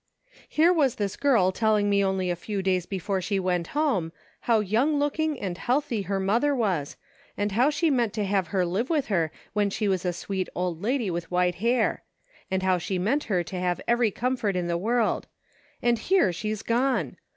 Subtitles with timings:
[0.49, 4.59] "Here was this girl telling me only a few days before she went home how
[4.59, 6.97] young looking and healthy her mother was,
[7.37, 10.49] and how she meant to have her live with her when she was a sweet
[10.55, 12.01] old lady with white hair;
[12.49, 15.27] and how she meant her to have every comfort .in the world;
[15.83, 17.17] and here she's gone